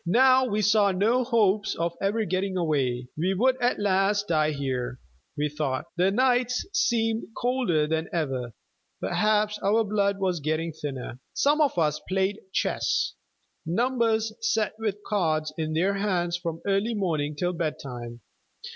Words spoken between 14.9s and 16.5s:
cards in their hands